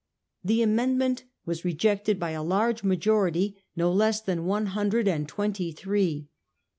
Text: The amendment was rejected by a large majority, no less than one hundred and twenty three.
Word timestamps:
The 0.43 0.63
amendment 0.63 1.25
was 1.45 1.63
rejected 1.63 2.19
by 2.19 2.31
a 2.31 2.41
large 2.41 2.83
majority, 2.83 3.61
no 3.75 3.91
less 3.93 4.19
than 4.19 4.45
one 4.47 4.65
hundred 4.73 5.07
and 5.07 5.27
twenty 5.27 5.71
three. 5.71 6.27